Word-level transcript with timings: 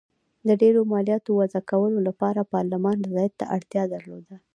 د 0.47 0.49
ډېرو 0.61 0.81
مالیاتو 0.93 1.29
وضعه 1.39 1.61
کولو 1.71 1.99
لپاره 2.07 2.49
پارلمان 2.53 2.97
رضایت 3.05 3.33
ته 3.39 3.45
اړتیا 3.55 3.83
درلوده. 3.93 4.35